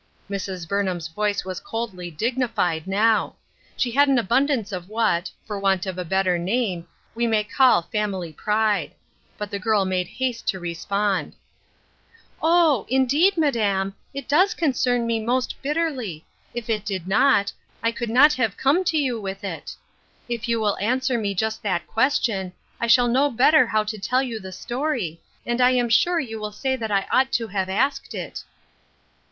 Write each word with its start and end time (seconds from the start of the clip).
Mrs. 0.31 0.67
Burnham's 0.67 1.09
voice 1.09 1.45
was 1.45 1.59
coldly 1.59 2.09
dignified 2.09 2.87
now; 2.87 3.35
she 3.77 3.91
had 3.91 4.07
an 4.07 4.17
abundance 4.17 4.71
of 4.71 4.89
what, 4.89 5.29
for 5.45 5.59
want 5.59 5.85
of 5.85 5.99
a 5.99 6.03
better 6.03 6.39
name, 6.39 6.87
we 7.13 7.27
may 7.27 7.43
call 7.43 7.83
family 7.83 8.33
pride; 8.33 8.95
but 9.37 9.51
the 9.51 9.59
girl 9.59 9.85
made 9.85 10.07
haste 10.07 10.47
to 10.47 10.59
respond:— 10.59 11.33
l68 11.33 11.33
A 11.35 12.41
TROUBLESOME 12.41 12.41
"YOUNG 12.41 12.41
PERSON."" 12.41 12.41
Oh! 12.51 12.85
indeed, 12.89 13.37
madam, 13.37 13.95
it 14.11 14.27
does 14.27 14.53
concern 14.55 15.05
me 15.05 15.19
most 15.19 15.53
bitterly; 15.61 16.25
if 16.55 16.67
it 16.67 16.83
did 16.83 17.07
not, 17.07 17.53
I 17.83 17.91
could 17.91 18.09
not 18.09 18.33
have 18.33 18.57
come 18.57 18.83
to 18.85 18.97
you 18.97 19.21
with 19.21 19.43
it. 19.43 19.75
If 20.27 20.49
you 20.49 20.59
will 20.59 20.79
answer 20.81 21.19
me 21.19 21.35
just 21.35 21.61
that 21.61 21.85
question, 21.85 22.53
I 22.79 22.87
shall 22.87 23.07
know 23.07 23.29
better 23.29 23.67
how 23.67 23.83
to 23.83 23.99
tell 23.99 24.23
you 24.23 24.39
the 24.39 24.51
story, 24.51 25.21
and 25.45 25.61
I 25.61 25.69
am 25.69 25.89
sure 25.89 26.19
you 26.19 26.39
will 26.39 26.51
say 26.51 26.75
that 26.75 26.89
I 26.89 27.05
ought 27.11 27.31
to 27.33 27.49
have 27.49 27.69
asked 27.69 28.15
it." 28.15 28.43